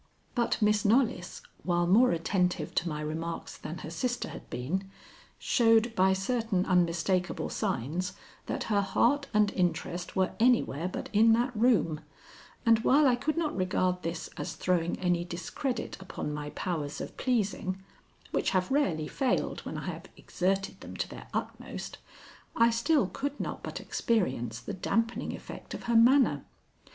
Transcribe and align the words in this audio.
But 0.33 0.59
Miss 0.63 0.83
Knollys, 0.83 1.43
while 1.61 1.85
more 1.85 2.09
attentive 2.11 2.73
to 2.73 2.89
my 2.89 3.01
remarks 3.01 3.55
than 3.55 3.77
her 3.85 3.91
sister 3.91 4.29
had 4.29 4.49
been, 4.49 4.89
showed, 5.37 5.93
by 5.93 6.11
certain 6.13 6.65
unmistakable 6.65 7.49
signs, 7.49 8.13
that 8.47 8.63
her 8.63 8.81
heart 8.81 9.27
and 9.31 9.51
interest 9.51 10.15
were 10.15 10.31
anywhere 10.39 10.87
but 10.87 11.11
in 11.13 11.33
that 11.33 11.55
room; 11.55 12.01
and 12.65 12.79
while 12.79 13.05
I 13.07 13.15
could 13.15 13.37
not 13.37 13.55
regard 13.55 14.01
this 14.01 14.27
as 14.37 14.55
throwing 14.55 14.97
any 14.97 15.23
discredit 15.23 15.97
upon 15.99 16.33
my 16.33 16.49
powers 16.49 16.99
of 16.99 17.15
pleasing 17.15 17.83
which 18.31 18.49
have 18.57 18.71
rarely 18.71 19.07
failed 19.07 19.59
when 19.67 19.77
I 19.77 19.85
have 19.85 20.07
exerted 20.17 20.81
them 20.81 20.97
to 20.97 21.07
their 21.07 21.27
utmost, 21.31 21.99
I 22.55 22.71
still 22.71 23.05
could 23.05 23.39
not 23.39 23.61
but 23.61 23.79
experience 23.79 24.61
the 24.61 24.73
dampening 24.73 25.35
effect 25.35 25.75
of 25.75 25.83
her 25.83 25.95
manner. 25.95 26.43